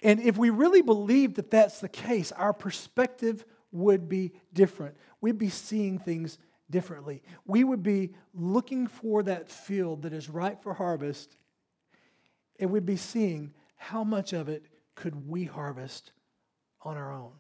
[0.02, 3.44] And if we really believe that that's the case, our perspective
[3.74, 4.96] would be different.
[5.20, 6.38] We'd be seeing things
[6.70, 7.22] differently.
[7.46, 11.36] We would be looking for that field that is ripe for harvest,
[12.60, 14.66] and we'd be seeing how much of it
[14.96, 16.12] could we harvest
[16.82, 17.32] on our own.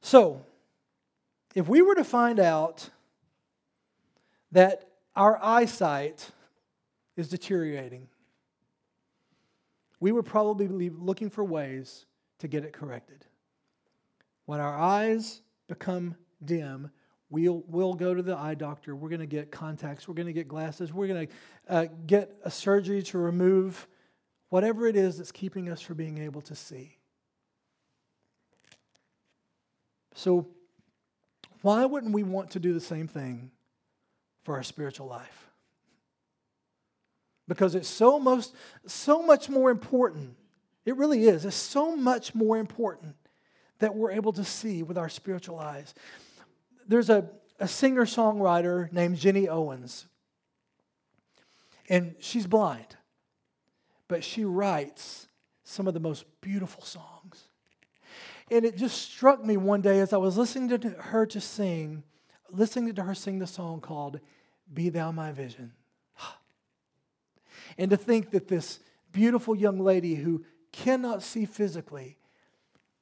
[0.00, 0.44] So,
[1.54, 2.90] if we were to find out
[4.52, 4.86] that
[5.16, 6.30] our eyesight
[7.16, 8.08] is deteriorating,
[10.04, 12.04] we would probably looking for ways
[12.38, 13.24] to get it corrected.
[14.44, 16.90] When our eyes become dim,
[17.30, 18.94] we'll, we'll go to the eye doctor.
[18.94, 20.06] We're going to get contacts.
[20.06, 20.92] We're going to get glasses.
[20.92, 21.32] We're going to
[21.70, 23.88] uh, get a surgery to remove
[24.50, 26.98] whatever it is that's keeping us from being able to see.
[30.14, 30.48] So,
[31.62, 33.52] why wouldn't we want to do the same thing
[34.42, 35.48] for our spiritual life?
[37.46, 38.54] Because it's so most
[38.86, 40.36] so much more important.
[40.84, 41.44] It really is.
[41.44, 43.16] It's so much more important
[43.78, 45.94] that we're able to see with our spiritual eyes.
[46.86, 47.28] There's a,
[47.58, 50.06] a singer songwriter named Jenny Owens,
[51.88, 52.96] and she's blind,
[54.08, 55.28] but she writes
[55.64, 57.48] some of the most beautiful songs.
[58.50, 62.04] And it just struck me one day as I was listening to her to sing,
[62.50, 64.20] listening to her sing the song called
[64.72, 65.72] Be Thou My Vision.
[67.78, 68.80] And to think that this
[69.12, 72.18] beautiful young lady who cannot see physically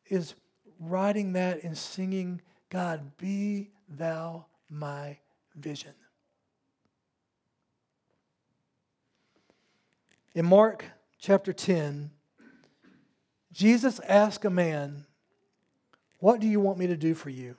[0.07, 0.35] is
[0.79, 5.19] writing that and singing, God, be thou my
[5.55, 5.93] vision.
[10.35, 10.85] In Mark
[11.19, 12.11] chapter 10,
[13.53, 15.07] Jesus asked a man
[16.19, 17.57] what do you want me to do for you?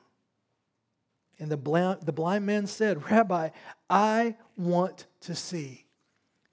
[1.38, 3.50] And the blind, the blind man said, Rabbi,
[3.90, 5.83] I want to see.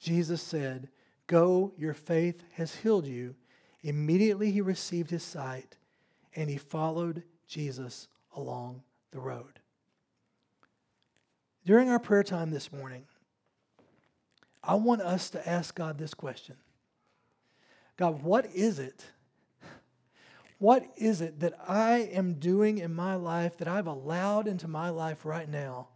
[0.00, 0.88] Jesus said,
[1.26, 3.36] Go, your faith has healed you.
[3.82, 5.76] Immediately he received his sight
[6.34, 8.82] and he followed Jesus along
[9.12, 9.60] the road.
[11.64, 13.04] During our prayer time this morning,
[14.62, 16.56] I want us to ask God this question
[17.96, 19.04] God, what is it
[20.60, 24.90] what is it that I am doing in my life that I've allowed into my
[24.90, 25.88] life right now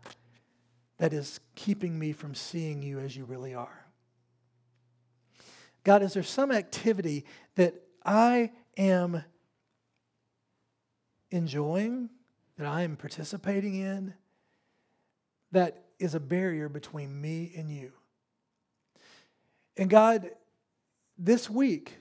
[0.97, 3.84] that is keeping me from seeing you as you really are?
[5.85, 7.25] God, is there some activity
[7.57, 7.75] that
[8.05, 9.23] I am
[11.31, 12.11] enjoying,
[12.59, 14.15] that I am participating in,
[15.53, 17.93] that is a barrier between me and you?
[19.77, 20.31] And God,
[21.17, 21.99] this week,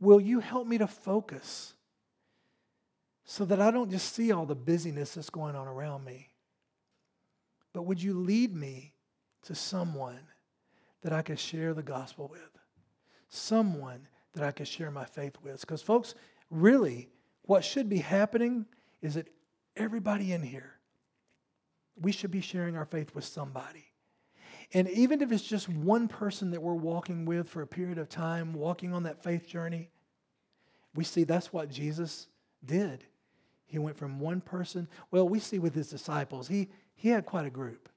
[0.00, 1.74] will you help me to focus?
[3.30, 6.30] so that I don't just see all the busyness that's going on around me.
[7.74, 8.94] But would you lead me
[9.42, 10.18] to someone
[11.02, 12.57] that I could share the gospel with?
[13.28, 15.60] Someone that I could share my faith with?
[15.60, 16.14] Because, folks,
[16.50, 17.08] really,
[17.42, 18.66] what should be happening
[19.02, 19.28] is that
[19.76, 20.74] everybody in here,
[22.00, 23.84] we should be sharing our faith with somebody.
[24.74, 28.08] And even if it's just one person that we're walking with for a period of
[28.08, 29.90] time, walking on that faith journey,
[30.94, 32.28] we see that's what Jesus
[32.64, 33.04] did.
[33.66, 34.88] He went from one person.
[35.10, 37.88] Well, we see with his disciples, he, he had quite a group.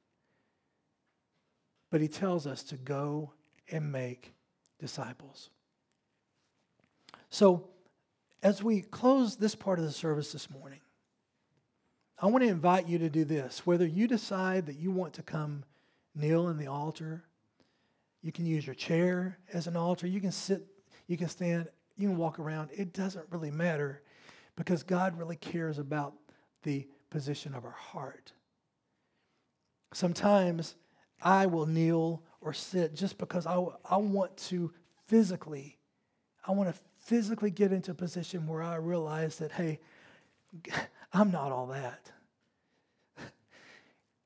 [1.89, 3.33] But he tells us to go
[3.69, 4.33] and make
[4.81, 5.49] disciples.
[7.29, 7.69] So,
[8.43, 10.81] as we close this part of the service this morning,
[12.19, 13.65] I want to invite you to do this.
[13.65, 15.63] Whether you decide that you want to come
[16.15, 17.23] kneel in the altar,
[18.21, 20.65] you can use your chair as an altar, you can sit,
[21.07, 21.67] you can stand,
[21.97, 22.69] you can walk around.
[22.73, 24.01] It doesn't really matter
[24.55, 26.13] because God really cares about
[26.63, 28.33] the position of our heart.
[29.93, 30.75] Sometimes
[31.21, 34.71] I will kneel or sit just because I, I want to
[35.07, 35.77] physically,
[36.45, 39.79] I want to physically get into a position where I realize that, hey,
[41.13, 42.11] I'm not all that.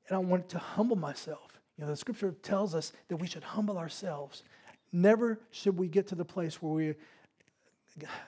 [0.08, 1.60] And I want to humble myself.
[1.76, 4.44] You know, the scripture tells us that we should humble ourselves.
[4.92, 6.94] Never should we get to the place where we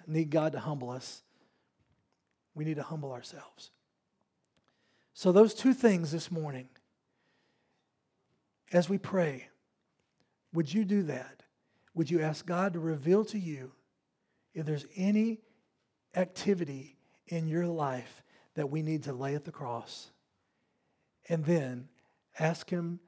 [0.07, 1.22] need God to humble us.
[2.55, 3.70] We need to humble ourselves.
[5.14, 6.68] So, those two things this morning,
[8.72, 9.49] as we pray,
[10.53, 11.42] would you do that?
[11.94, 13.72] Would you ask God to reveal to you
[14.55, 15.40] if there's any
[16.16, 16.96] activity
[17.26, 18.22] in your life
[18.55, 20.11] that we need to lay at the cross.
[21.28, 21.88] And then
[22.38, 23.01] ask Him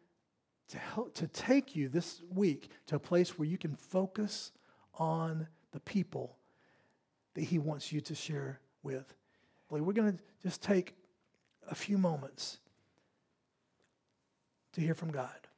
[0.69, 4.53] to, help, to take you this week to a place where you can focus
[4.95, 6.37] on the people
[7.35, 9.15] that He wants you to share with.
[9.71, 10.95] We're going to just take
[11.69, 12.59] a few moments
[14.73, 15.49] to hear from God.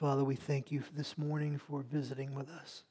[0.00, 2.82] Father, we thank you this morning for visiting with us.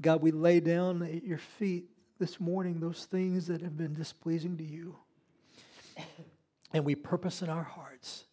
[0.00, 4.56] God, we lay down at your feet this morning those things that have been displeasing
[4.56, 4.96] to you.
[6.72, 8.24] And we purpose in our hearts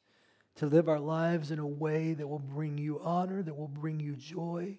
[0.55, 3.99] to live our lives in a way that will bring you honor, that will bring
[3.99, 4.77] you joy.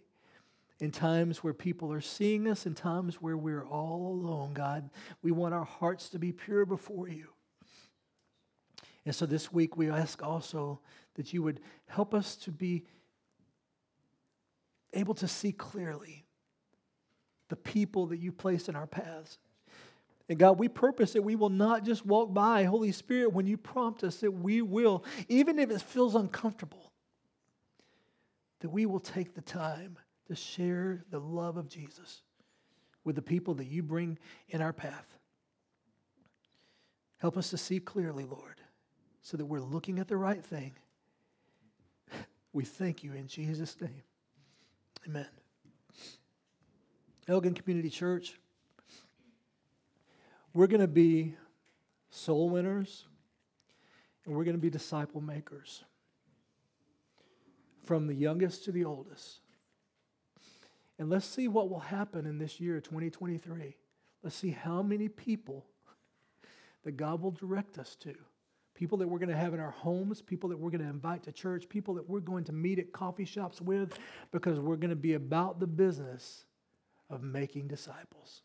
[0.81, 4.89] In times where people are seeing us, in times where we're all alone, God,
[5.23, 7.27] we want our hearts to be pure before you.
[9.05, 10.81] And so this week we ask also
[11.15, 12.85] that you would help us to be
[14.93, 16.25] able to see clearly
[17.49, 19.39] the people that you placed in our paths.
[20.29, 23.57] And God, we purpose that we will not just walk by, Holy Spirit, when you
[23.57, 26.93] prompt us, that we will, even if it feels uncomfortable,
[28.61, 29.99] that we will take the time
[30.29, 32.23] to share the love of Jesus
[33.05, 35.19] with the people that you bring in our path.
[37.19, 38.61] Help us to see clearly, Lord,
[39.21, 40.73] so that we're looking at the right thing.
[42.55, 44.05] We thank you in Jesus' name.
[45.09, 45.27] Amen.
[47.27, 48.39] Elgin Community Church,
[50.53, 51.35] we're going to be
[52.11, 53.07] soul winners
[54.25, 55.83] and we're going to be disciple makers
[57.83, 59.41] from the youngest to the oldest.
[60.97, 63.77] And let's see what will happen in this year, 2023.
[64.23, 65.67] Let's see how many people
[66.85, 68.15] that God will direct us to.
[68.75, 71.23] People that we're going to have in our homes, people that we're going to invite
[71.25, 73.99] to church, people that we're going to meet at coffee shops with,
[74.33, 76.45] because we're going to be about the business
[77.09, 78.43] of making disciples.